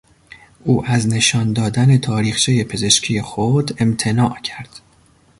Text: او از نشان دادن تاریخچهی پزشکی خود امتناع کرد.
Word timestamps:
او 0.63 0.85
از 0.85 1.07
نشان 1.07 1.53
دادن 1.53 1.97
تاریخچهی 1.97 2.63
پزشکی 2.63 3.21
خود 3.21 3.81
امتناع 3.81 4.39
کرد. 4.41 4.69